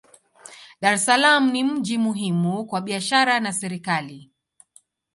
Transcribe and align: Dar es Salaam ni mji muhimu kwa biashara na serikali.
Dar 0.85 0.93
es 0.97 1.05
Salaam 1.09 1.51
ni 1.51 1.63
mji 1.63 1.97
muhimu 1.97 2.65
kwa 2.65 2.81
biashara 2.81 3.39
na 3.39 3.53
serikali. 3.53 4.31